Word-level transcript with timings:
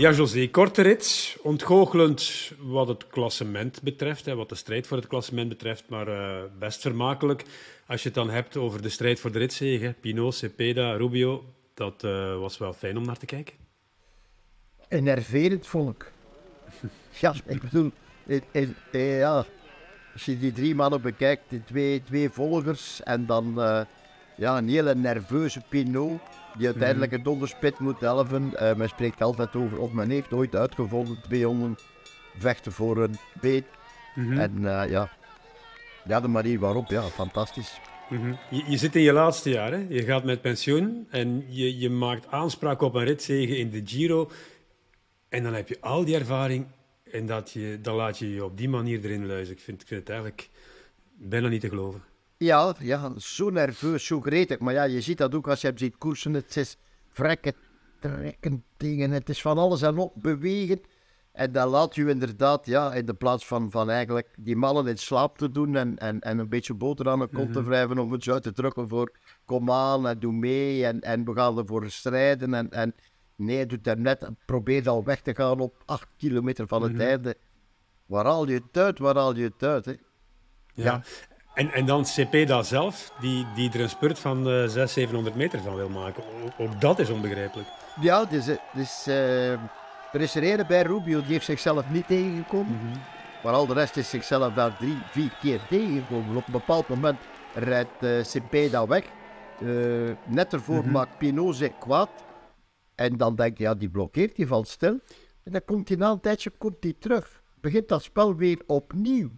Ja, 0.00 0.12
José, 0.12 0.48
korte 0.48 0.82
rit. 0.82 1.36
Ontgoochelend 1.42 2.52
wat 2.58 2.88
het 2.88 3.06
klassement 3.06 3.82
betreft, 3.82 4.26
hè, 4.26 4.34
wat 4.34 4.48
de 4.48 4.54
strijd 4.54 4.86
voor 4.86 4.96
het 4.96 5.06
klassement 5.06 5.48
betreft, 5.48 5.84
maar 5.88 6.08
uh, 6.08 6.42
best 6.58 6.80
vermakelijk. 6.80 7.44
Als 7.86 8.02
je 8.02 8.08
het 8.08 8.16
dan 8.16 8.30
hebt 8.30 8.56
over 8.56 8.82
de 8.82 8.88
strijd 8.88 9.20
voor 9.20 9.32
de 9.32 9.38
ritzege, 9.38 9.94
Pinot, 10.00 10.34
Cepeda, 10.34 10.92
Rubio, 10.92 11.44
dat 11.74 12.04
uh, 12.04 12.38
was 12.38 12.58
wel 12.58 12.72
fijn 12.72 12.96
om 12.96 13.04
naar 13.04 13.18
te 13.18 13.26
kijken. 13.26 13.54
Enerverend 14.88 15.66
vond 15.66 15.94
ik. 15.94 16.12
ja, 17.20 17.34
ik 17.46 17.60
bedoel, 17.60 17.90
eh, 18.26 19.18
ja, 19.18 19.46
als 20.12 20.24
je 20.24 20.38
die 20.38 20.52
drie 20.52 20.74
mannen 20.74 21.00
bekijkt, 21.00 21.42
die 21.48 21.64
twee, 21.64 22.02
twee 22.02 22.30
volgers 22.30 23.02
en 23.02 23.26
dan 23.26 23.54
ja, 24.36 24.58
een 24.58 24.68
hele 24.68 24.94
nerveuze 24.94 25.62
Pinot 25.68 26.20
die 26.56 26.66
uiteindelijk 26.66 27.12
het 27.12 27.26
onderspit 27.26 27.78
moet 27.78 28.00
helpen. 28.00 28.50
Uh, 28.52 28.74
men 28.74 28.88
spreekt 28.88 29.22
altijd 29.22 29.56
over, 29.56 29.78
of 29.78 29.92
men 29.92 30.10
heeft 30.10 30.32
ooit 30.32 30.54
uitgevonden, 30.54 31.20
twee 31.22 31.46
honden 31.46 31.76
vechten 32.38 32.72
voor 32.72 33.02
een 33.02 33.16
beet. 33.40 33.64
Mm 34.14 34.28
-hmm. 34.28 34.38
En 34.38 34.56
uh, 34.56 34.90
ja, 34.90 35.10
ja, 36.04 36.20
de 36.20 36.28
manier 36.28 36.58
waarop, 36.58 36.88
ja, 36.88 37.02
fantastisch. 37.02 37.80
Mm 38.08 38.18
-hmm. 38.18 38.38
je, 38.50 38.62
je, 38.66 38.76
zit 38.76 38.96
in 38.96 39.02
je 39.02 39.12
laatste 39.12 39.50
jaar, 39.50 39.72
hè? 39.72 39.86
je 39.88 40.02
gaat 40.02 40.24
met 40.24 40.40
pensioen 40.40 41.06
en 41.10 41.44
je, 41.48 41.78
je 41.78 41.90
maakt 41.90 42.26
aanspraak 42.30 42.80
op 42.80 42.94
een 42.94 43.04
ritzege 43.04 43.56
in 43.56 43.70
de 43.70 43.82
Giro. 43.84 44.30
En 45.28 45.42
dan 45.42 45.54
heb 45.54 45.68
je 45.68 45.76
al 45.80 46.04
die 46.04 46.14
ervaring 46.14 46.66
en 47.12 47.26
dat 47.26 47.50
je, 47.50 47.78
dan 47.82 47.94
laat 47.94 48.18
je 48.18 48.34
je 48.34 48.44
op 48.44 48.56
die 48.56 48.68
manier 48.68 49.04
erin 49.04 49.26
luisteren. 49.26 49.56
Ik 49.56 49.62
vind, 49.62 49.82
ik 49.82 49.86
vind 49.86 50.00
het 50.00 50.08
eigenlijk 50.08 50.48
bijna 51.16 51.48
niet 51.48 51.60
te 51.60 51.68
geloven. 51.68 52.02
Ja, 52.42 52.74
ja, 52.78 53.12
zo 53.18 53.50
nerveus, 53.50 54.06
zo 54.06 54.20
gretig. 54.20 54.58
Maar 54.58 54.72
ja, 54.72 54.82
je 54.82 55.00
ziet 55.00 55.18
dat 55.18 55.34
ook 55.34 55.48
als 55.48 55.60
je 55.60 55.66
hem 55.66 55.78
ziet 55.78 55.98
koersen. 55.98 56.34
Het 56.34 56.56
is 56.56 56.76
vrekken, 57.08 57.54
trekken, 57.98 58.64
dingen. 58.76 59.10
Het 59.10 59.28
is 59.28 59.42
van 59.42 59.58
alles 59.58 59.82
en 59.82 59.98
op, 59.98 60.12
bewegen. 60.14 60.80
En 61.32 61.52
dan 61.52 61.68
laat 61.68 61.94
je 61.94 62.08
inderdaad, 62.08 62.66
ja, 62.66 62.94
in 62.94 63.06
de 63.06 63.14
plaats 63.14 63.46
van, 63.46 63.70
van 63.70 63.90
eigenlijk 63.90 64.28
die 64.38 64.56
mannen 64.56 64.86
in 64.86 64.98
slaap 64.98 65.38
te 65.38 65.50
doen 65.50 65.76
en, 65.76 65.98
en, 65.98 66.20
en 66.20 66.38
een 66.38 66.48
beetje 66.48 66.74
boter 66.74 67.08
aan 67.08 67.18
de 67.18 67.26
kont 67.26 67.52
te 67.52 67.60
mhm. 67.60 67.68
wrijven 67.68 67.98
om 67.98 68.12
het 68.12 68.28
uit 68.28 68.42
te 68.42 68.52
drukken 68.52 68.88
voor 68.88 69.12
kom 69.44 69.70
aan 69.70 70.08
en 70.08 70.18
doe 70.18 70.32
mee 70.32 70.86
en, 70.86 71.00
en 71.00 71.24
we 71.24 71.34
gaan 71.34 71.58
ervoor 71.58 71.90
strijden. 71.90 72.54
En, 72.54 72.70
en 72.70 72.94
nee, 73.36 73.66
doet 73.66 73.86
er 73.86 73.98
net, 73.98 74.28
probeer 74.44 74.88
al 74.88 75.04
weg 75.04 75.20
te 75.20 75.34
gaan 75.34 75.60
op 75.60 75.82
acht 75.86 76.08
kilometer 76.16 76.66
van 76.66 76.82
het 76.82 76.92
mm 76.92 77.00
einde. 77.00 77.36
Waar 78.06 78.24
al 78.24 78.48
je 78.48 78.54
het 78.54 78.76
uit, 78.76 78.98
waar 78.98 79.18
al 79.18 79.36
je 79.36 79.44
het 79.44 79.62
uit, 79.62 79.84
hè? 79.84 79.94
Ja. 80.74 81.02
En, 81.54 81.72
en 81.72 81.86
dan 81.86 82.04
Cepeda 82.04 82.62
zelf, 82.62 83.12
die, 83.20 83.46
die 83.54 83.72
er 83.72 83.80
een 83.80 83.88
spurt 83.88 84.18
van 84.18 84.38
uh, 84.38 84.44
600, 84.44 84.90
700 84.90 85.34
meter 85.34 85.60
van 85.62 85.74
wil 85.74 85.88
maken. 85.88 86.22
Ook, 86.58 86.80
dat 86.80 86.98
is 86.98 87.10
onbegrijpelijk. 87.10 87.68
Ja, 88.00 88.24
dus, 88.24 88.46
dus 88.72 89.08
uh, 89.08 89.52
er 90.12 90.66
bij 90.66 90.82
Rubio, 90.82 91.20
die 91.20 91.32
heeft 91.32 91.44
zichzelf 91.44 91.90
niet 91.90 92.06
tegengekomen. 92.06 92.72
Mm 92.72 92.78
-hmm. 92.78 93.00
Maar 93.42 93.52
al 93.52 93.66
de 93.66 93.74
rest 93.74 93.96
is 93.96 94.10
zichzelf 94.10 94.54
daar 94.54 94.76
drie, 94.76 94.98
vier 95.10 95.36
keer 95.40 95.60
tegengekomen. 95.68 96.36
Op 96.36 96.46
een 96.46 96.52
bepaald 96.52 96.88
moment 96.88 97.18
rijdt 97.54 98.02
uh, 98.02 98.22
Cepeda 98.22 98.86
weg. 98.86 99.04
Uh, 99.62 100.10
net 100.26 100.52
ervoor 100.52 100.76
mm 100.76 100.82
-hmm. 100.82 100.92
maakt 100.92 101.18
Pinot 101.18 101.56
zich 101.56 101.78
kwaad. 101.78 102.10
En 102.94 103.16
dan 103.16 103.34
denk 103.34 103.58
je, 103.58 103.64
ja, 103.64 103.74
die 103.74 103.90
blokkeert, 103.90 104.36
die 104.36 104.46
valt 104.46 104.68
stil. 104.68 105.00
En 105.42 105.52
dan 105.52 105.64
komt 105.64 105.88
hij 105.88 105.96
na 105.96 106.10
een 106.10 106.20
tijdje 106.20 106.50
komt 106.50 106.76
hij 106.80 106.94
terug. 106.98 107.42
Begint 107.60 107.88
dat 107.88 108.02
spel 108.02 108.36
weer 108.36 108.62
opnieuw. 108.66 109.30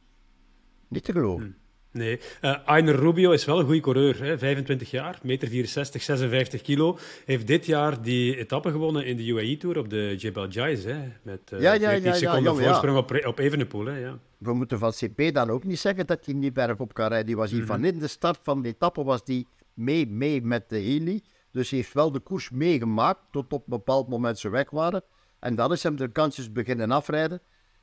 Niet 0.88 1.04
te 1.04 1.12
geloven. 1.12 1.46
Mm. 1.46 1.61
Nee, 1.92 2.20
uh, 2.42 2.56
Ainer 2.64 2.94
Rubio 2.94 3.30
is 3.30 3.44
wel 3.44 3.58
een 3.58 3.64
goede 3.64 3.80
coureur. 3.80 4.22
Hè? 4.22 4.38
25 4.38 4.90
jaar, 4.90 5.18
meter 5.22 5.48
64, 5.48 6.02
56 6.02 6.62
kilo. 6.62 6.98
Heeft 7.24 7.46
dit 7.46 7.66
jaar 7.66 8.02
die 8.02 8.36
etappe 8.36 8.70
gewonnen 8.70 9.06
in 9.06 9.16
de 9.16 9.26
UAE 9.26 9.56
Tour 9.56 9.78
op 9.78 9.90
de 9.90 10.14
Jebel 10.16 10.48
Jais. 10.48 10.84
Hè? 10.84 10.98
Met 11.22 11.50
uh, 11.54 11.60
ja, 11.60 11.72
ja, 11.72 11.90
ja, 11.90 12.14
seconden 12.14 12.56
voorsprong 12.56 12.96
op, 12.96 13.26
op 13.26 13.38
Evenepoel. 13.38 13.84
Hè? 13.84 13.98
Ja. 13.98 14.18
We 14.38 14.54
moeten 14.54 14.78
van 14.78 14.92
CP 14.92 15.34
dan 15.34 15.50
ook 15.50 15.64
niet 15.64 15.78
zeggen 15.78 16.06
dat 16.06 16.24
hij 16.24 16.34
niet 16.34 16.52
berg 16.52 16.78
op 16.78 16.94
kan 16.94 17.08
rijden. 17.08 17.26
Die 17.26 17.36
was 17.36 17.50
hier 17.50 17.60
mm 17.60 17.66
-hmm. 17.66 17.76
van 17.76 17.84
in 17.84 17.98
de 17.98 18.08
start 18.08 18.38
van 18.42 18.62
de 18.62 18.68
etappe 18.68 19.04
was 19.04 19.24
die 19.24 19.46
mee, 19.74 20.06
mee 20.06 20.42
met 20.42 20.68
de 20.68 20.78
heli. 20.78 21.22
Dus 21.50 21.70
hij 21.70 21.78
heeft 21.78 21.92
wel 21.92 22.12
de 22.12 22.20
koers 22.20 22.50
meegemaakt 22.50 23.20
tot 23.30 23.52
op 23.52 23.60
een 23.60 23.64
bepaald 23.66 24.08
moment 24.08 24.38
ze 24.38 24.48
weg 24.48 24.70
waren. 24.70 25.02
En 25.38 25.54
dan 25.54 25.72
is 25.72 25.82
hem 25.82 25.96
de 25.96 26.08
kansjes 26.08 26.52
beginnen 26.52 26.90
afrijden. 26.90 27.40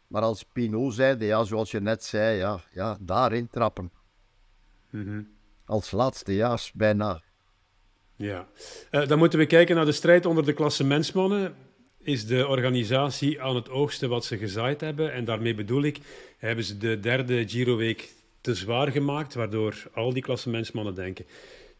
Maar 0.07 0.22
als 0.22 0.44
Pinot 0.44 0.94
zei, 0.94 1.25
ja, 1.25 1.44
zoals 1.44 1.72
je 1.72 1.81
net 1.81 2.03
zei, 2.03 2.38
ja, 2.38 2.59
ja 2.73 2.97
daarin 3.01 3.47
trappen. 3.47 3.91
Mm 4.89 5.27
Als 5.66 5.91
laatste 5.91 6.35
jaars 6.35 6.72
bijna. 6.72 7.22
Ja, 8.16 8.47
uh, 8.91 9.07
dan 9.07 9.17
moeten 9.17 9.39
we 9.39 9.45
kijken 9.45 9.75
naar 9.75 9.85
de 9.85 9.91
strijd 9.91 10.25
onder 10.25 10.45
de 10.45 10.53
klassementsmannen. 10.53 11.55
Is 11.97 12.25
de 12.25 12.47
organisatie 12.47 13.41
aan 13.41 13.55
het 13.55 13.69
oogsten 13.69 14.09
wat 14.09 14.25
ze 14.25 14.38
gezaaid 14.38 14.81
hebben? 14.81 15.13
En 15.13 15.25
daarmee 15.25 15.55
bedoel 15.55 15.83
ik, 15.83 15.99
hebben 16.38 16.66
ze 16.66 16.78
de 16.78 16.99
derde 16.99 17.47
Giro-week 17.47 18.09
te 18.41 18.55
zwaar 18.55 18.91
gemaakt, 18.91 19.33
waardoor 19.33 19.83
al 19.94 20.13
die 20.13 20.22
klassementsmannen 20.22 20.95
denken. 20.95 21.25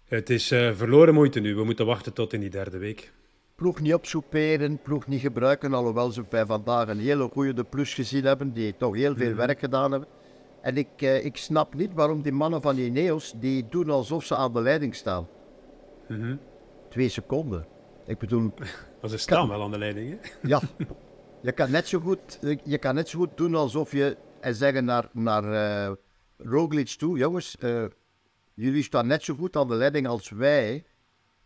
Het 0.08 0.30
is 0.30 0.52
uh, 0.52 0.76
verloren 0.76 1.14
moeite 1.14 1.40
nu, 1.40 1.56
we 1.56 1.64
moeten 1.64 1.86
wachten 1.86 2.14
tot 2.14 2.34
in 2.34 2.40
die 2.40 2.50
derde 2.50 2.78
week. 2.78 3.12
Ploeg 3.56 3.82
niet 3.82 3.94
opsoeperen, 3.94 4.80
ploeg 4.82 5.08
niet 5.08 5.22
gebruiken, 5.22 5.74
alhoewel 5.74 6.12
ze 6.12 6.24
bij 6.30 6.46
vandaag 6.46 6.88
een 6.88 7.00
hele 7.00 7.30
goede 7.32 7.54
de 7.54 7.64
plus 7.64 7.94
gezien 7.94 8.24
hebben, 8.24 8.54
die 8.54 8.78
toch 8.78 8.96
heel 8.96 9.16
veel 9.16 9.32
mm 9.32 9.36
werk 9.36 9.60
gedaan 9.60 9.92
hebben. 9.92 10.10
En 10.62 10.78
ik, 10.78 11.02
uh, 11.02 11.26
ik 11.26 11.38
snap 11.38 11.74
niet 11.74 11.94
waarom 11.94 12.22
die 12.22 12.32
mannen 12.32 12.62
van 12.62 12.78
Ineos, 12.78 13.34
die 13.36 13.68
doen 13.70 13.90
alsof 13.90 14.26
ze 14.26 14.36
aan 14.36 14.54
de 14.54 14.62
leiding 14.62 14.96
staan. 14.96 15.28
Mm 16.08 16.22
-hmm. 16.22 16.40
Twee 16.90 17.10
seconden. 17.10 17.66
Ik 18.06 18.18
bedoel... 18.18 18.54
Maar 19.02 19.10
ze 19.10 19.18
staan 19.18 19.48
wel 19.48 19.62
aan 19.62 19.72
de 19.72 19.78
leiding, 19.78 20.10
hè? 20.10 20.48
Ja. 20.48 20.62
Je 21.42 21.52
kan 21.52 21.72
net 21.72 21.88
zo 21.88 22.00
goed, 22.00 22.40
je 22.64 22.78
kan 22.78 22.96
net 22.96 23.10
zo 23.10 23.20
goed 23.20 23.38
doen 23.38 23.56
alsof 23.56 23.92
je... 23.92 24.18
En 24.40 24.56
zeggen 24.56 24.86
naar, 24.86 25.10
naar 25.12 25.44
uh, 25.44 25.96
Roglic 26.38 26.88
toe, 26.88 27.18
jongens, 27.18 27.56
uh, 27.60 27.86
jullie 28.54 28.84
staan 28.84 29.08
net 29.08 29.24
zo 29.24 29.36
goed 29.36 29.56
aan 29.56 29.68
de 29.68 29.76
leiding 29.76 30.08
als 30.08 30.30
wij. 30.30 30.74
Mm 30.74 30.82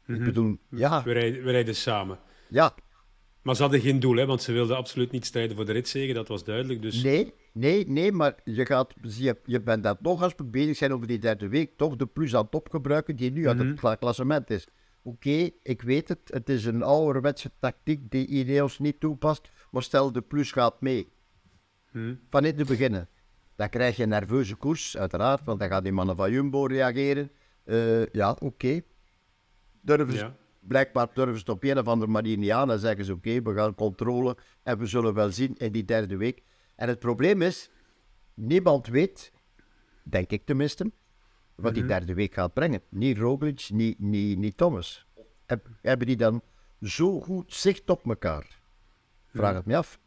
-hmm. 0.06 0.16
Ik 0.16 0.22
mhm. 0.22 0.29
bedoel, 0.29 0.57
ja... 0.69 1.03
We 1.03 1.12
rijden, 1.12 1.44
we 1.44 1.52
rijden 1.52 1.75
samen. 1.75 2.19
Ja. 2.50 2.73
Maar 3.44 3.56
ze 3.56 3.62
hadden 3.62 3.81
geen 3.81 4.00
doel, 4.00 4.16
hè, 4.16 4.26
want 4.26 4.42
ze 4.42 4.52
wilden 4.52 4.78
absoluut 4.78 5.12
niet 5.12 5.26
strijden 5.26 5.56
voor 5.56 5.66
de 5.66 5.72
ritzegen, 5.72 6.16
dat 6.16 6.28
was 6.28 6.44
duidelijk. 6.44 6.81
Dus... 6.81 7.04
Nee, 7.04 7.34
Nee, 7.54 7.90
nee, 7.90 8.12
maar 8.12 8.36
je, 8.44 8.66
gaat, 8.66 8.94
je, 9.02 9.38
je 9.46 9.62
bent 9.62 9.84
dat 9.84 10.02
nog 10.02 10.22
als 10.22 10.34
we 10.38 10.44
bezig 10.44 10.76
zijn 10.76 10.94
over 10.94 11.08
die 11.08 11.20
derde 11.20 11.48
week, 11.48 11.78
toch 11.78 11.96
de 11.96 12.06
plus 12.06 12.36
aan 12.36 12.50
top 12.50 12.70
gebruiken 12.70 13.16
die 13.16 13.32
nu 13.32 13.48
uit 13.48 13.58
het 13.58 13.82
mhm. 13.82 13.96
klassement 14.00 14.50
is. 14.50 14.68
Oké, 15.02 15.50
ik 15.64 15.82
weet 15.82 16.08
het, 16.08 16.20
het 16.26 16.50
is 16.50 16.66
een 16.66 16.84
ouderwetse 16.84 17.52
tactiek 17.59 18.12
die 18.12 18.28
Ineos 18.28 18.80
niet 18.80 19.00
toepast, 19.00 19.50
maar 19.72 19.84
stel 19.84 20.12
de 20.12 20.22
plus 20.22 20.52
gaat 20.52 20.82
mee. 20.82 21.12
Hmm. 21.92 22.20
Van 22.30 22.46
in 22.46 22.56
te 22.56 22.66
beginnen. 22.66 23.09
Dan 23.56 23.70
krijg 23.70 23.96
je 23.96 24.03
een 24.03 24.09
nerveuze 24.09 24.56
koers, 24.56 24.98
uiteraard, 24.98 25.44
want 25.44 25.59
dan 25.59 25.70
gaan 25.70 25.84
die 25.84 25.92
mannen 25.92 26.16
van 26.16 26.32
Jumbo 26.32 26.66
reageren. 26.66 27.32
Uh, 27.66 28.06
ja, 28.06 28.32
oké. 28.32 28.46
Okay. 28.46 28.84
Durven 29.82 30.14
ja. 30.14 30.36
Blijkbaar 30.68 31.07
durven 31.13 31.34
ze 31.34 31.40
het 31.40 31.50
op 31.50 31.63
een 31.63 31.78
of 31.78 31.88
andere 31.88 32.12
manier 32.12 32.38
niet 32.38 32.51
aan 32.51 32.72
en 32.72 32.79
zeggen 32.79 33.06
ze 33.06 33.13
oké, 33.13 33.41
we 33.41 33.53
gaan 33.53 33.75
controle 33.75 34.38
en 34.63 34.78
we 34.78 34.85
zullen 34.85 35.13
wel 35.13 35.31
zien 35.31 35.56
in 35.57 35.72
die 35.72 35.85
derde 35.85 36.18
week 36.18 36.44
en 36.75 36.88
het 36.88 37.00
probleem 37.00 37.41
is, 37.41 37.69
niemand 38.34 38.88
weet, 38.88 39.31
denk 40.03 40.29
ik 40.31 40.46
tenminste, 40.46 40.91
wat 41.56 41.73
die 41.73 41.84
mhm. 41.84 41.91
derde 41.91 42.13
week 42.13 42.34
gaat 42.34 42.53
brengen. 42.53 42.81
Niet 42.90 43.18
Roglic, 43.18 43.69
niet, 43.69 44.00
niet, 44.00 44.38
niet 44.38 44.57
Thomas. 44.57 45.06
Heb, 45.46 45.68
hebben 45.81 46.07
die 46.07 46.16
dan 46.16 46.41
zo 46.81 47.19
goed 47.19 47.53
zicht 47.53 47.90
op 47.90 48.06
elkaar? 48.06 48.62
Vraag 49.28 49.56
het 49.56 49.66
me 49.66 49.75
af. 49.75 50.00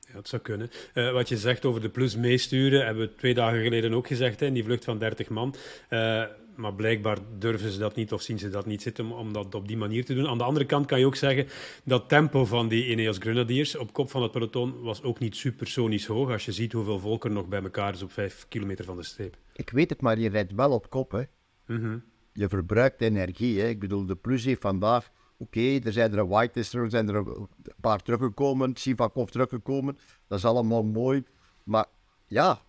Ja, 0.00 0.14
dat 0.14 0.28
zou 0.28 0.42
kunnen. 0.42 0.70
Uh, 0.94 1.12
wat 1.12 1.28
je 1.28 1.36
zegt 1.36 1.64
over 1.64 1.80
de 1.80 1.88
plus 1.88 2.16
meesturen, 2.16 2.84
hebben 2.84 3.06
we 3.06 3.14
twee 3.14 3.34
dagen 3.34 3.62
geleden 3.62 3.94
ook 3.94 4.06
gezegd, 4.06 4.40
hè, 4.40 4.46
in 4.46 4.54
die 4.54 4.64
vlucht 4.64 4.84
van 4.84 4.98
30 4.98 5.28
man. 5.28 5.54
Uh, 5.90 6.24
maar 6.56 6.74
blijkbaar 6.74 7.18
durven 7.38 7.70
ze 7.70 7.78
dat 7.78 7.96
niet 7.96 8.12
of 8.12 8.22
zien 8.22 8.38
ze 8.38 8.50
dat 8.50 8.66
niet 8.66 8.82
zitten 8.82 9.10
om 9.10 9.32
dat 9.32 9.54
op 9.54 9.68
die 9.68 9.76
manier 9.76 10.04
te 10.04 10.14
doen. 10.14 10.28
Aan 10.28 10.38
de 10.38 10.44
andere 10.44 10.66
kant 10.66 10.86
kan 10.86 10.98
je 10.98 11.06
ook 11.06 11.16
zeggen 11.16 11.46
dat 11.84 12.08
tempo 12.08 12.44
van 12.44 12.68
die 12.68 12.90
Ineos 12.90 13.18
Grenadiers 13.18 13.76
op 13.76 13.92
kop 13.92 14.10
van 14.10 14.22
het 14.22 14.32
peloton 14.32 14.82
was 14.82 15.02
ook 15.02 15.18
niet 15.18 15.36
supersonisch 15.36 16.06
hoog. 16.06 16.30
Als 16.30 16.44
je 16.44 16.52
ziet 16.52 16.72
hoeveel 16.72 16.98
volk 16.98 17.24
er 17.24 17.30
nog 17.30 17.48
bij 17.48 17.62
elkaar 17.62 17.94
is 17.94 18.02
op 18.02 18.12
vijf 18.12 18.46
kilometer 18.48 18.84
van 18.84 18.96
de 18.96 19.02
streep. 19.02 19.36
Ik 19.52 19.70
weet 19.70 19.90
het, 19.90 20.00
maar 20.00 20.18
je 20.18 20.28
rijdt 20.28 20.54
wel 20.54 20.70
op 20.70 20.90
kop. 20.90 21.10
Hè. 21.10 21.22
Mhm. 21.66 21.98
Je 22.32 22.48
verbruikt 22.48 23.00
energie. 23.00 23.60
Hè. 23.60 23.68
Ik 23.68 23.80
bedoel, 23.80 24.06
de 24.06 24.16
plus 24.16 24.44
heeft 24.44 24.60
vandaag... 24.60 25.10
Oké, 25.38 25.78
er 25.84 25.92
zijn 25.92 26.14
er 26.14 26.28
White 26.28 26.60
er 26.78 26.90
zijn 26.90 27.08
er 27.08 27.14
een 27.14 27.48
paar 27.80 28.02
teruggekomen. 28.02 28.76
Sivakov 28.76 29.30
teruggekomen. 29.30 29.98
Dat 30.26 30.38
is 30.38 30.44
allemaal 30.44 30.82
mooi. 30.82 31.24
Maar 31.62 31.86
ja... 32.26 32.62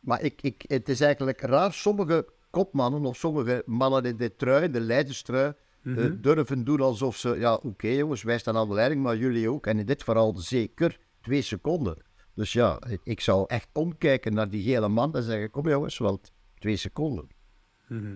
Maar 0.00 0.22
ik, 0.22 0.42
ik, 0.42 0.64
het 0.66 0.88
is 0.88 1.00
eigenlijk 1.00 1.40
raar. 1.40 1.72
Sommige 1.72 2.26
kopmannen 2.50 3.04
of 3.04 3.16
sommige 3.16 3.62
mannen 3.66 4.04
in 4.04 4.16
de 4.16 4.36
trui, 4.36 4.70
de 4.70 4.80
leiderstrui, 4.80 5.52
mm 5.82 6.18
durven 6.20 6.64
doen 6.64 6.80
alsof 6.80 7.16
ze, 7.16 7.38
ja 7.38 7.54
oké 7.54 7.88
jongens, 7.88 8.22
wij 8.22 8.38
staan 8.38 8.56
aan 8.56 8.68
de 8.68 8.74
leiding, 8.74 9.02
maar 9.02 9.16
jullie 9.16 9.50
ook. 9.50 9.66
En 9.66 9.78
in 9.78 9.86
dit 9.86 10.02
geval 10.02 10.34
zeker 10.36 10.98
twee 11.20 11.42
seconden. 11.42 11.96
Dus 12.34 12.52
ja, 12.52 12.78
ik 13.04 13.20
zou 13.20 13.44
echt 13.46 13.68
omkijken 13.72 14.34
naar 14.34 14.50
die 14.50 14.62
gele 14.62 14.88
man 14.88 15.14
en 15.14 15.22
zeggen, 15.22 15.50
kom 15.50 15.68
jongens, 15.68 15.98
wel 15.98 16.20
twee 16.58 16.76
seconden. 16.76 17.28
Mhm. 17.86 18.14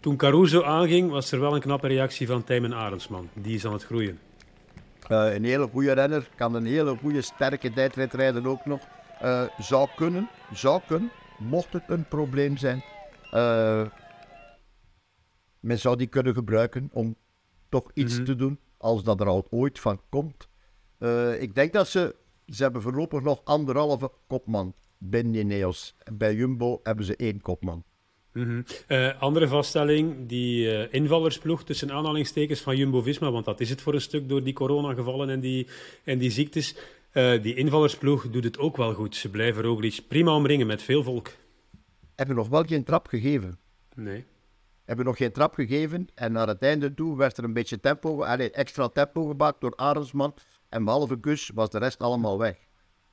Toen 0.00 0.16
Caruso 0.16 0.62
aanging, 0.62 1.10
was 1.10 1.32
er 1.32 1.40
wel 1.40 1.54
een 1.54 1.60
knappe 1.60 1.86
reactie 1.86 2.26
van 2.26 2.44
Tijmen 2.44 2.74
Arendsman. 2.74 3.28
Die 3.32 3.54
is 3.54 3.66
aan 3.66 3.72
het 3.72 3.84
groeien. 3.84 4.18
Uh, 5.10 5.34
een 5.34 5.44
hele 5.44 5.68
goede 5.68 5.92
renner, 5.92 6.28
kan 6.36 6.54
een 6.54 6.66
hele 6.66 6.96
goede 6.96 7.22
sterke 7.22 7.72
tijdrit 7.72 8.12
rijden 8.12 8.46
ook 8.46 8.64
nog. 8.64 8.80
Uh, 9.22 9.42
zou 9.58 9.88
kunnen, 9.96 10.28
zou 10.52 10.80
kunnen, 10.86 11.10
mocht 11.38 11.72
het 11.72 11.82
een 11.86 12.08
probleem 12.08 12.56
zijn. 12.56 12.82
Uh, 13.34 13.86
men 15.60 15.78
zou 15.78 15.96
die 15.96 16.06
kunnen 16.06 16.34
gebruiken 16.34 16.90
om 16.92 17.16
toch 17.68 17.90
iets 17.94 18.14
Mhm. 18.16 18.24
te 18.24 18.36
doen, 18.36 18.58
als 18.76 19.02
dat 19.02 19.20
er 19.20 19.26
al 19.26 19.46
ooit 19.50 19.80
van 19.80 20.00
komt. 20.08 20.48
Eh, 20.98 21.42
ik 21.42 21.54
denk 21.54 21.72
dat 21.72 21.88
ze, 21.88 22.14
ze 22.46 22.62
hebben 22.62 22.82
voorlopig 22.82 23.20
nog 23.22 23.40
anderhalve 23.44 24.10
kopman 24.26 24.74
binnen 24.98 25.34
Ineos. 25.34 25.94
En 25.98 26.16
bij 26.16 26.34
Jumbo 26.34 26.80
hebben 26.82 27.04
ze 27.04 27.16
één 27.16 27.40
kopman. 27.40 27.84
Mhm. 28.32 28.62
Eh, 28.86 29.20
andere 29.20 29.48
vaststelling, 29.48 30.28
die 30.28 30.70
eh, 30.70 30.92
invallersploeg 31.00 31.64
tussen 31.64 31.92
aanhalingstekens 31.92 32.60
van 32.60 32.76
Jumbo-Visma, 32.76 33.30
want 33.30 33.44
dat 33.44 33.60
is 33.60 33.70
het 33.70 33.80
voor 33.82 33.94
een 33.94 34.00
stuk 34.00 34.28
door 34.28 34.42
die 34.42 34.52
coronagevallen 34.54 35.28
en 35.30 35.40
die, 35.40 35.66
en 36.04 36.18
die 36.18 36.30
ziektes. 36.30 36.74
Eh, 37.10 37.42
die 37.42 37.54
invallersploeg 37.54 38.30
doet 38.30 38.44
het 38.44 38.58
ook 38.58 38.76
wel 38.76 38.94
goed. 38.94 39.16
Ze 39.16 39.28
blijven 39.30 39.62
Roglic 39.62 40.00
prima 40.08 40.34
omringen 40.34 40.66
met 40.66 40.82
veel 40.82 41.02
volk. 41.02 41.28
Hebben 42.14 42.36
nog 42.36 42.48
wel 42.48 42.64
geen 42.64 42.84
trap 42.84 43.06
gegeven. 43.06 43.58
Nee. 43.94 44.24
Hebben 44.84 45.04
nog 45.04 45.16
geen 45.16 45.32
trap 45.32 45.54
gegeven. 45.54 46.08
En 46.14 46.32
naar 46.32 46.48
het 46.48 46.62
einde 46.62 46.94
toe 46.94 47.16
werd 47.16 47.36
er 47.36 47.44
een 47.44 47.52
beetje 47.52 47.80
tempo, 47.80 48.22
allee, 48.22 48.50
extra 48.50 48.88
tempo 48.88 49.26
gemaakt 49.26 49.60
door 49.60 49.76
Arendsman. 49.76 50.34
En 50.68 50.84
behalve 50.84 51.18
Gus 51.20 51.50
was 51.54 51.70
de 51.70 51.78
rest 51.78 51.98
allemaal 51.98 52.38
weg. 52.38 52.56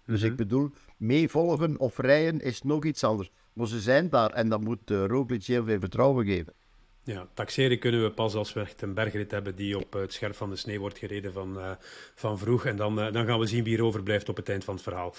Dus 0.06 0.22
ik 0.22 0.36
bedoel, 0.36 0.72
meevolgen 0.98 1.80
of 1.80 1.98
rijden 1.98 2.40
is 2.42 2.62
nog 2.62 2.86
iets 2.86 3.04
anders. 3.04 3.32
Maar 3.54 3.68
ze 3.68 3.80
zijn 3.80 4.10
daar 4.10 4.30
en 4.30 4.50
dan 4.50 4.64
moet 4.64 4.92
uh, 4.92 5.06
Roglic 5.06 5.44
heel 5.44 5.64
veel 5.64 5.80
vertrouwen 5.80 6.26
geven. 6.26 6.54
Ja, 7.04 7.28
taxeren 7.34 7.80
kunnen 7.80 8.04
we 8.04 8.10
pas 8.10 8.36
als 8.36 8.54
we 8.54 8.60
echt 8.60 8.82
een 8.82 8.94
bergrit 8.94 9.32
hebben 9.32 9.56
die 9.56 9.78
op 9.78 9.94
het 9.94 10.14
scherp 10.14 10.36
van 10.36 10.50
de 10.50 10.56
sneeuw 10.56 10.80
wordt 10.80 10.98
gereden 10.98 11.34
van, 11.34 11.58
uh, 11.58 11.72
van 12.16 12.38
vroeg. 12.38 12.66
En 12.66 12.76
dan, 12.76 13.00
uh, 13.00 13.12
dan 13.12 13.26
gaan 13.26 13.40
we 13.40 13.46
zien 13.46 13.64
wie 13.64 13.78
er 13.78 13.84
overblijft 13.84 14.30
op 14.30 14.36
het 14.36 14.50
eind 14.50 14.64
van 14.64 14.74
het 14.74 14.84
verhaal. 14.84 15.16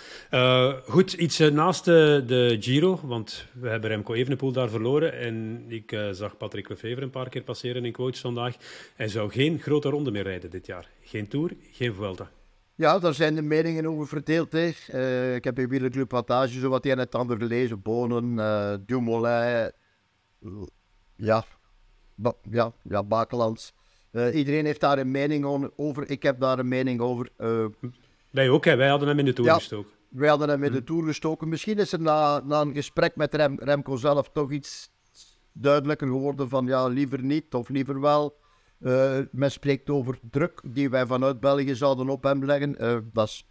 Goed, 0.86 1.12
iets 1.12 1.38
naast 1.38 1.84
de, 1.84 2.56
Giro, 2.60 3.00
want 3.02 3.46
we 3.52 3.68
hebben 3.68 3.90
Remco 3.90 4.14
Evenepoel 4.14 4.52
daar 4.52 4.68
verloren. 4.68 5.18
En 5.18 5.64
ik 5.68 5.96
zag 6.12 6.36
Patrick 6.36 6.68
Lefevre 6.68 7.02
een 7.02 7.10
paar 7.10 7.28
keer 7.28 7.42
passeren 7.42 7.84
in 7.84 7.92
quotes 7.92 8.20
vandaag. 8.20 8.56
Hij 8.94 9.08
zou 9.08 9.30
geen 9.30 9.60
grote 9.60 9.88
ronde 9.88 10.10
meer 10.10 10.22
rijden 10.22 10.50
dit 10.50 10.66
jaar. 10.66 10.88
Geen 11.00 11.28
Tour, 11.28 11.50
geen 11.70 11.94
Vuelta. 11.94 12.30
Ja, 12.74 12.98
daar 12.98 13.14
zijn 13.14 13.34
de 13.34 13.42
meningen 13.42 13.86
over 13.86 14.06
verdeeld. 14.06 14.52
Hè. 14.52 14.66
Ik 15.34 15.44
heb 15.44 15.58
in 15.58 15.68
Wielerclub 15.68 16.10
Wattage 16.10 16.60
zo 16.60 16.68
wat 16.68 16.84
een 16.84 16.90
en 16.90 16.98
het 16.98 17.14
ander 17.14 17.36
gelezen. 17.38 17.82
Bonen, 17.82 18.36
Dumoulin, 18.86 19.72
ja, 21.16 21.44
ja, 22.50 22.72
ja, 22.82 23.02
Bakelands. 23.02 23.74
iedereen 24.32 24.64
heeft 24.64 24.80
daar 24.80 24.98
een 24.98 25.10
mening 25.10 25.72
over. 25.76 26.10
Ik 26.10 26.22
heb 26.22 26.40
daar 26.40 26.58
een 26.58 26.68
mening 26.68 27.00
over. 27.00 27.28
wij 28.30 28.48
ook, 28.48 28.64
hè? 28.64 28.76
wij 28.76 28.88
hadden 28.88 29.08
hem 29.08 29.18
in 29.18 29.24
de 29.24 29.32
Tour 29.32 29.50
ja, 29.50 29.56
gestoken. 29.56 29.90
Wij 30.08 30.28
hadden 30.28 30.48
hem 30.48 30.64
in 30.64 30.72
de 30.72 30.84
Tour 30.84 31.04
gestoken. 31.04 31.48
Misschien 31.48 31.78
is 31.78 31.92
er 31.92 32.00
na, 32.00 32.40
na 32.40 32.60
een 32.60 32.74
gesprek 32.74 33.16
met 33.16 33.34
Rem, 33.34 33.58
Remco 33.58 33.96
zelf 33.96 34.30
toch 34.32 34.50
iets 34.50 34.90
duidelijker 35.52 36.06
geworden 36.06 36.48
van 36.48 36.66
ja, 36.66 36.86
liever 36.86 37.22
niet 37.22 37.54
of 37.54 37.68
liever 37.68 38.00
wel. 38.00 38.40
Uh, 38.80 39.18
men 39.30 39.50
spreekt 39.50 39.90
over 39.90 40.18
druk 40.30 40.60
die 40.66 40.90
wij 40.90 41.06
vanuit 41.06 41.40
België 41.40 41.74
zouden 41.74 42.08
op 42.08 42.22
hem 42.22 42.44
leggen. 42.44 42.76
Dat 43.12 43.26
is, 43.26 43.46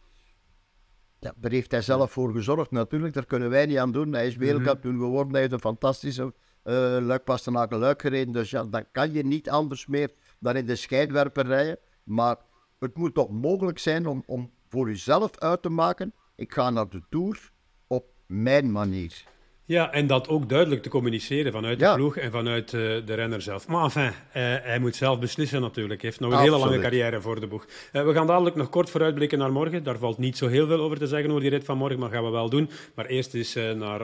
ja, 1.19 1.33
daar 1.35 1.51
heeft 1.51 1.71
hij 1.71 1.81
zelf 1.81 2.11
voor 2.11 2.31
gezorgd 2.33 2.71
natuurlijk. 2.71 3.13
Daar 3.13 3.25
kunnen 3.25 3.49
wij 3.49 3.65
niet 3.65 3.77
aan 3.77 3.91
doen. 3.91 4.13
Hij 4.13 4.27
is 4.27 4.35
wereldkampioen 4.35 4.99
geworden. 4.99 5.31
Hij 5.31 5.41
heeft 5.41 5.53
een 5.53 5.59
fantastische 5.59 6.33
luik 6.63 7.23
Pastenaken 7.23 7.79
luik 7.79 8.01
gereden. 8.01 8.33
Dus 8.33 8.49
ja, 8.49 8.63
dan 8.63 8.85
kan 8.91 9.13
je 9.13 9.23
niet 9.23 9.49
anders 9.49 9.85
meer 9.87 10.11
dan 10.39 10.55
in 10.55 10.65
de 10.65 10.75
scheidwerper 10.75 11.45
rijden. 11.45 11.77
Maar 12.03 12.37
het 12.79 12.97
moet 12.97 13.13
toch 13.13 13.29
mogelijk 13.29 13.79
zijn 13.79 14.07
om, 14.07 14.23
om 14.25 14.51
voor 14.67 14.87
jezelf 14.87 15.37
uit 15.37 15.61
te 15.61 15.69
maken. 15.69 16.13
Ik 16.35 16.53
ga 16.53 16.69
naar 16.69 16.89
de 16.89 17.01
Tour 17.09 17.51
op 17.87 18.05
mijn 18.25 18.71
manier. 18.71 19.23
Ja, 19.71 19.91
en 19.91 20.07
dat 20.07 20.27
ook 20.27 20.49
duidelijk 20.49 20.81
te 20.81 20.89
communiceren 20.89 21.51
vanuit 21.51 21.79
de 21.79 21.85
Ja. 21.85 21.95
ploeg 21.95 22.17
en 22.17 22.31
vanuit 22.31 22.73
uh, 22.73 22.81
de 23.05 23.13
renner 23.13 23.41
zelf. 23.41 23.67
Maar 23.67 23.83
enfin, 23.83 24.03
uh, 24.03 24.11
hij 24.33 24.79
moet 24.79 24.95
zelf 24.95 25.19
beslissen 25.19 25.61
natuurlijk. 25.61 26.01
Hij 26.01 26.09
heeft 26.09 26.21
nog 26.21 26.31
een 26.31 26.37
Absoluut. 26.37 26.59
hele 26.59 26.69
lange 26.69 26.83
carrière 26.83 27.21
voor 27.21 27.39
de 27.39 27.47
boeg. 27.47 27.65
Uh, 27.93 28.03
we 28.03 28.13
gaan 28.13 28.27
dadelijk 28.27 28.55
nog 28.55 28.69
kort 28.69 28.89
vooruitblikken 28.89 29.37
naar 29.37 29.51
morgen. 29.51 29.83
Daar 29.83 29.97
valt 29.97 30.17
niet 30.17 30.37
zo 30.37 30.47
heel 30.47 30.67
veel 30.67 30.79
over 30.79 30.97
te 30.97 31.07
zeggen 31.07 31.29
over 31.29 31.41
die 31.41 31.49
rit 31.49 31.63
van 31.65 31.77
morgen, 31.77 31.99
maar 31.99 32.09
gaan 32.09 32.23
we 32.23 32.29
wel 32.29 32.49
doen. 32.49 32.69
Maar 32.95 33.05
eerst 33.05 33.33
eens 33.33 33.55
naar 33.75 34.01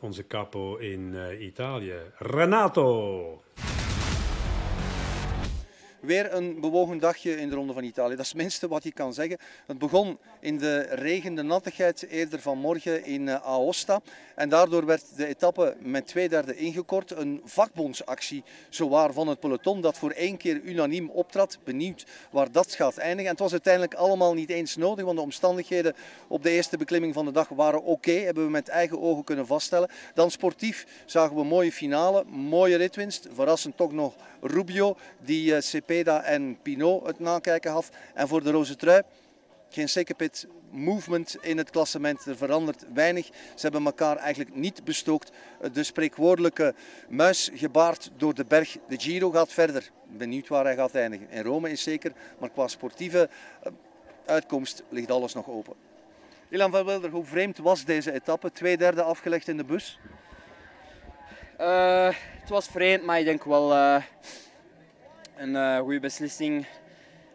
onze 0.00 0.26
capo 0.26 0.76
in 0.76 1.14
Italië, 1.40 1.94
Renato. 2.18 3.42
Weer 6.02 6.32
een 6.32 6.60
bewogen 6.60 6.98
dagje 6.98 7.36
in 7.36 7.48
de 7.48 7.54
Ronde 7.54 7.72
van 7.72 7.84
Italië. 7.84 8.10
Dat 8.16 8.24
is 8.24 8.28
het 8.28 8.36
minste 8.36 8.68
wat 8.68 8.82
je 8.82 8.92
kan 8.92 9.14
zeggen. 9.14 9.38
Het 9.66 9.78
begon 9.78 10.18
in 10.40 10.58
de 10.58 10.80
regen, 10.80 11.34
de 11.34 11.42
nattigheid 11.42 12.06
eerder 12.08 12.40
vanmorgen 12.40 13.04
in 13.04 13.26
uh, 13.26 13.34
Aosta. 13.34 14.00
En 14.34 14.48
daardoor 14.48 14.86
werd 14.86 15.04
de 15.16 15.26
etappe 15.26 15.76
met 15.80 16.06
twee 16.06 16.28
derde 16.28 16.56
ingekort. 16.56 17.10
Een 17.10 17.40
vakbondsactie 17.44 18.42
zowaar 18.68 19.12
van 19.12 19.28
het 19.28 19.40
peloton 19.40 19.80
dat 19.80 19.98
voor 19.98 20.10
één 20.10 20.36
keer 20.36 20.60
unaniem 20.60 21.10
optrad. 21.10 21.58
Benieuwd 21.64 22.06
waar 22.30 22.52
dat 22.52 22.74
gaat 22.74 22.96
eindigen. 22.96 23.24
En 23.24 23.30
het 23.30 23.40
was 23.42 23.52
uiteindelijk 23.52 23.94
allemaal 23.94 24.34
niet 24.34 24.50
eens 24.50 24.76
nodig, 24.76 25.04
want 25.04 25.16
de 25.16 25.22
omstandigheden 25.22 25.94
op 26.28 26.42
de 26.42 26.50
eerste 26.50 26.76
beklimming 26.76 27.14
van 27.14 27.24
de 27.24 27.32
dag 27.32 27.48
waren 27.48 27.82
oké. 27.82 28.12
Hebben 28.12 28.44
we 28.44 28.50
met 28.50 28.68
eigen 28.68 29.00
ogen 29.00 29.24
kunnen 29.24 29.46
vaststellen. 29.46 29.90
Dan 30.14 30.30
sportief 30.30 30.86
zagen 31.06 31.36
we 31.36 31.44
mooie 31.44 31.72
finale, 31.72 32.24
mooie 32.24 32.76
ritwinst. 32.76 33.28
Verrassend 33.32 33.76
toch 33.76 33.92
nog 33.92 34.14
Rubio, 34.40 34.96
die 35.20 35.54
uh, 35.54 35.60
En 36.00 36.58
Pinot 36.62 37.06
het 37.06 37.18
nakijken 37.18 37.72
had. 37.72 37.88
En 38.14 38.28
voor 38.28 38.42
de 38.42 38.50
roze 38.50 38.76
trui, 38.76 39.02
geen 39.68 39.88
second 39.88 40.46
movement 40.70 41.36
in 41.40 41.58
het 41.58 41.70
klassement. 41.70 42.26
Er 42.26 42.36
verandert 42.36 42.84
weinig. 42.94 43.26
Ze 43.26 43.60
hebben 43.62 43.84
elkaar 43.84 44.16
eigenlijk 44.16 44.54
niet 44.54 44.84
bestookt. 44.84 45.30
De 45.72 45.82
spreekwoordelijke 45.82 46.74
muis 47.08 47.50
gebaard 47.54 48.10
door 48.16 48.34
de 48.34 48.44
berg. 48.44 48.76
De 48.88 49.00
Giro 49.00 49.30
gaat 49.30 49.52
verder. 49.52 49.90
Benieuwd 50.06 50.48
waar 50.48 50.64
hij 50.64 50.74
gaat 50.74 50.94
eindigen. 50.94 51.30
In 51.30 51.42
Rome 51.42 51.70
is 51.70 51.82
zeker, 51.82 52.12
maar 52.38 52.50
qua 52.50 52.68
sportieve 52.68 53.28
uitkomst 54.26 54.82
ligt 54.88 55.10
alles 55.10 55.34
nog 55.34 55.48
open. 55.48 55.74
Ilan 56.48 56.70
van 56.70 56.84
Wilder, 56.86 57.10
hoe 57.10 57.24
vreemd 57.24 57.58
was 57.58 57.84
deze 57.84 58.12
etappe? 58.12 58.52
Twee 58.52 58.76
derde 58.76 59.02
afgelegd 59.02 59.48
in 59.48 59.56
de 59.56 59.64
bus? 59.64 59.98
Uh, 61.60 62.08
het 62.40 62.48
was 62.48 62.66
vreemd, 62.66 63.04
maar 63.04 63.18
ik 63.18 63.24
denk 63.24 63.44
wel 63.44 63.72
uh, 63.72 64.02
een 65.36 65.54
uh, 65.54 65.78
goede 65.78 66.00
beslissing. 66.00 66.66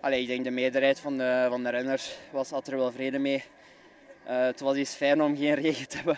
Allee, 0.01 0.22
ik 0.22 0.27
denk 0.27 0.44
de 0.44 0.51
meerderheid 0.51 1.00
van 1.00 1.18
de, 1.18 1.46
van 1.50 1.63
de 1.63 1.70
renners 1.70 2.18
was, 2.32 2.50
had 2.50 2.68
er 2.68 2.77
wel 2.77 2.92
vrede 2.92 3.20
mee. 3.20 3.44
Uh, 4.27 4.46
het 4.46 4.60
was 4.60 4.75
iets 4.75 4.94
fijn 4.94 5.22
om 5.22 5.38
geen 5.38 5.54
regen 5.63 5.88
te 5.88 5.96
hebben 5.96 6.18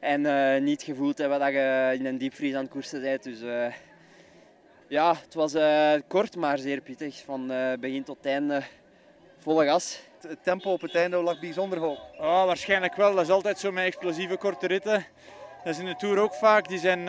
en 0.00 0.20
uh, 0.24 0.62
niet 0.62 0.82
gevoeld 0.82 1.16
te 1.16 1.22
hebben 1.22 1.40
dat 1.40 1.52
je 1.52 1.94
in 1.98 2.06
een 2.06 2.18
diepvries 2.18 2.54
aan 2.54 2.62
het 2.62 2.70
koersen 2.70 3.00
bent. 3.00 3.22
Dus 3.22 3.40
uh, 3.40 3.66
ja, 4.88 5.14
het 5.14 5.34
was 5.34 5.54
kort 6.08 6.36
maar 6.36 6.58
zeer 6.58 6.80
pittig. 6.80 7.22
Van 7.24 7.46
begin 7.80 8.04
tot 8.04 8.26
einde 8.26 8.62
volle 9.38 9.64
gas. 9.64 10.00
Het 10.20 10.42
tempo 10.42 10.72
op 10.72 10.80
het 10.80 10.94
einde 10.94 11.16
lag 11.16 11.40
bijzonder 11.40 11.78
hoog. 11.78 12.00
Oh, 12.18 12.44
waarschijnlijk 12.44 12.94
wel. 12.94 13.14
Dat 13.14 13.24
is 13.24 13.30
altijd 13.30 13.58
zo 13.58 13.72
met 13.72 13.84
explosieve 13.84 14.36
korte 14.36 14.66
ritten. 14.66 15.06
Dat 15.64 15.74
is 15.74 15.78
in 15.78 15.86
de 15.86 15.96
Tour 15.96 16.18
ook 16.18 16.34
vaak. 16.34 16.68
Die 16.68 16.78
zijn 16.78 17.08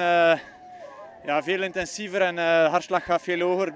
ja, 1.25 1.43
veel 1.43 1.63
intensiever 1.63 2.21
en 2.21 2.35
de 2.35 2.67
hartslag 2.69 3.03
gaat 3.03 3.21
veel 3.21 3.39
hoger. 3.39 3.73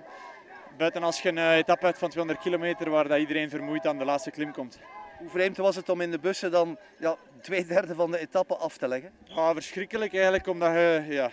Buiten 0.78 1.04
als 1.04 1.22
je 1.22 1.30
een 1.30 1.52
etappe 1.52 1.86
hebt 1.86 1.98
van 1.98 2.10
200 2.10 2.44
kilometer 2.44 2.90
waar 2.90 3.08
dat 3.08 3.20
iedereen 3.20 3.50
vermoeid 3.50 3.88
aan 3.88 3.98
de 3.98 4.06
laatste 4.06 4.32
klim 4.32 4.52
komt. 4.52 4.80
Hoe 5.18 5.30
vreemd 5.30 5.58
was 5.58 5.76
het 5.76 5.90
om 5.90 6.02
in 6.02 6.12
de 6.12 6.20
bussen 6.20 6.52
dan 6.52 6.78
ja, 7.00 7.16
twee 7.42 7.66
derde 7.66 7.96
van 7.96 8.12
de 8.12 8.20
etappe 8.20 8.56
af 8.56 8.78
te 8.78 8.88
leggen? 8.88 9.12
Ja, 9.24 9.54
verschrikkelijk 9.54 10.14
eigenlijk, 10.14 10.48
omdat 10.48 10.74
je, 10.74 11.06
ja, 11.08 11.32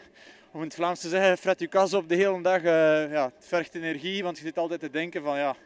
om 0.51 0.61
in 0.61 0.67
het 0.67 0.75
Vlaams 0.75 1.01
te 1.01 1.09
zeggen, 1.09 1.39
fret 1.39 1.61
je 1.61 1.67
kas 1.67 1.95
op 1.95 2.09
de 2.09 2.15
hele 2.15 2.43
dag. 2.43 2.63
Uh, 2.63 3.13
ja, 3.13 3.25
het 3.35 3.47
vergt 3.47 3.75
energie, 3.75 4.23
want 4.23 4.37
je 4.39 4.45
zit 4.45 4.59
altijd 4.59 4.81
te 4.81 4.91
denken 4.91 5.23
van 5.23 5.39
ja, 5.39 5.57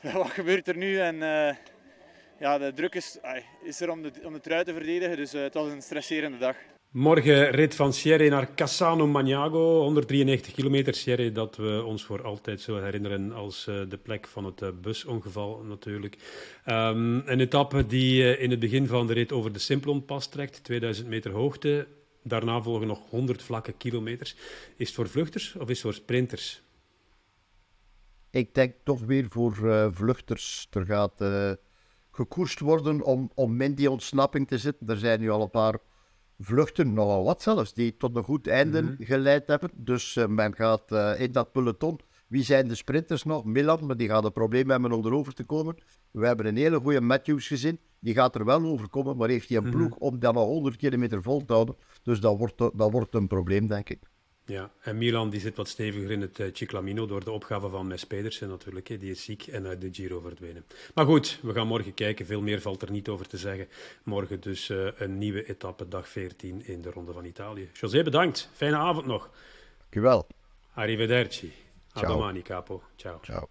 wat 0.12 0.30
gebeurt 0.30 0.68
er 0.68 0.76
nu? 0.76 0.98
En 0.98 1.14
uh, 1.14 1.54
ja, 2.38 2.58
de 2.58 2.72
druk 2.74 2.94
is, 2.94 3.18
is 3.62 3.80
er 3.80 3.90
om 3.90 4.02
de, 4.02 4.12
om 4.24 4.32
de 4.32 4.40
trui 4.40 4.64
te 4.64 4.72
verdedigen, 4.72 5.16
dus 5.16 5.32
het 5.32 5.54
was 5.54 5.70
een 5.70 5.82
stresserende 5.82 6.38
dag. 6.38 6.56
Morgen 6.92 7.50
rit 7.50 7.74
van 7.74 7.92
Sierre 7.92 8.28
naar 8.28 8.54
Cassano 8.54 9.06
Magnago, 9.06 9.82
193 9.82 10.52
kilometer. 10.52 10.94
Sierre 10.94 11.32
dat 11.32 11.56
we 11.56 11.82
ons 11.86 12.04
voor 12.04 12.22
altijd 12.22 12.60
zullen 12.60 12.84
herinneren 12.84 13.32
als 13.32 13.66
uh, 13.68 13.80
de 13.88 13.96
plek 13.96 14.26
van 14.28 14.44
het 14.44 14.62
uh, 14.62 14.68
busongeval 14.82 15.62
natuurlijk. 15.62 16.16
Um, 16.66 17.22
een 17.26 17.40
etappe 17.40 17.86
die 17.86 18.22
uh, 18.22 18.42
in 18.42 18.50
het 18.50 18.58
begin 18.58 18.86
van 18.86 19.06
de 19.06 19.12
rit 19.12 19.32
over 19.32 19.52
de 19.52 19.58
Simplonpas 19.58 20.28
trekt, 20.28 20.64
2000 20.64 21.08
meter 21.08 21.30
hoogte. 21.30 21.86
Daarna 22.22 22.62
volgen 22.62 22.86
nog 22.86 23.10
100 23.10 23.42
vlakke 23.42 23.72
kilometers. 23.72 24.36
Is 24.76 24.86
het 24.86 24.96
voor 24.96 25.08
vluchters 25.08 25.54
of 25.54 25.68
is 25.68 25.68
het 25.68 25.80
voor 25.80 25.94
sprinters? 25.94 26.62
Ik 28.30 28.54
denk 28.54 28.74
toch 28.84 29.00
weer 29.00 29.26
voor 29.28 29.54
vluchters. 29.94 30.68
Er 30.70 30.84
gaat 30.84 31.24
gekoerst 32.10 32.60
worden 32.60 33.02
om, 33.02 33.30
om 33.34 33.60
in 33.60 33.74
die 33.74 33.90
ontsnapping 33.90 34.48
te 34.48 34.58
zitten. 34.58 34.88
Er 34.88 34.96
zijn 34.96 35.20
nu 35.20 35.30
al 35.30 35.42
een 35.42 35.50
paar 35.50 35.78
vluchten, 36.44 36.92
nogal 36.92 37.24
wat 37.24 37.42
zelfs, 37.42 37.74
die 37.74 37.96
tot 37.96 38.16
een 38.16 38.22
goed 38.24 38.46
einde 38.46 38.82
mm 38.82 38.88
-hmm. 38.88 38.96
geleid 38.98 39.48
hebben. 39.48 39.70
Dus 39.74 40.16
uh, 40.16 40.26
men 40.26 40.54
gaat 40.54 41.18
in 41.18 41.32
dat 41.32 41.52
peloton 41.52 42.00
Wie 42.28 42.42
zijn 42.42 42.68
de 42.68 42.74
sprinters 42.74 43.24
nog? 43.24 43.44
Milan, 43.44 43.86
maar 43.86 43.96
die 43.96 44.08
gaat 44.08 44.24
een 44.24 44.32
probleem 44.32 44.70
hebben 44.70 44.92
om 44.92 45.06
erover 45.06 45.34
te 45.34 45.44
komen. 45.44 45.76
We 46.10 46.26
hebben 46.26 46.46
een 46.46 46.56
hele 46.56 46.80
goede 46.80 47.00
Matthews 47.00 47.46
gezien. 47.46 47.78
Die 47.98 48.14
gaat 48.14 48.34
er 48.34 48.44
wel 48.44 48.64
over 48.64 48.88
komen, 48.88 49.16
maar 49.16 49.28
heeft 49.28 49.48
hij 49.48 49.58
een 49.58 49.70
ploeg 49.70 49.96
om 49.96 50.18
dan 50.18 50.34
nog 50.34 50.44
100 50.44 50.76
kilometer 50.76 51.22
vol 51.22 51.44
te 51.44 51.52
houden. 51.52 51.76
Dus 52.02 52.20
dat 52.20 52.38
wordt, 52.38 52.58
dat 52.58 52.90
wordt 52.90 53.14
een 53.14 53.26
probleem, 53.26 53.66
denk 53.66 53.88
ik. 53.88 54.11
Ja, 54.46 54.70
en 54.80 54.98
Milan 54.98 55.30
die 55.30 55.40
zit 55.40 55.56
wat 55.56 55.68
steviger 55.68 56.10
in 56.10 56.20
het 56.20 56.38
uh, 56.38 56.46
Ciclamino 56.52 57.06
door 57.06 57.24
de 57.24 57.30
opgave 57.30 57.68
van 57.68 57.86
Mes 57.86 58.04
Pedersen 58.04 58.48
natuurlijk. 58.48 58.88
Hè. 58.88 58.98
Die 58.98 59.10
is 59.10 59.24
ziek 59.24 59.46
en 59.46 59.66
uit 59.66 59.80
de 59.80 59.88
Giro 59.92 60.20
verdwenen. 60.20 60.64
Maar 60.94 61.04
goed, 61.04 61.38
we 61.42 61.52
gaan 61.52 61.66
morgen 61.66 61.94
kijken. 61.94 62.26
Veel 62.26 62.42
meer 62.42 62.60
valt 62.60 62.82
er 62.82 62.90
niet 62.90 63.08
over 63.08 63.28
te 63.28 63.36
zeggen. 63.36 63.68
Morgen 64.02 64.40
dus 64.40 64.68
uh, 64.68 64.88
een 64.96 65.18
nieuwe 65.18 65.48
etappe, 65.48 65.88
dag 65.88 66.08
14 66.08 66.66
in 66.66 66.82
de 66.82 66.90
Ronde 66.90 67.12
van 67.12 67.24
Italië. 67.24 67.70
José, 67.72 68.02
bedankt. 68.02 68.50
Fijne 68.52 68.76
avond 68.76 69.06
nog. 69.06 69.30
Dankjewel. 69.78 70.26
Arrivederci. 70.74 71.52
Ciao. 71.92 72.04
A 72.04 72.08
domani, 72.08 72.42
capo. 72.42 72.82
Ciao. 72.96 73.20
Ciao. 73.22 73.48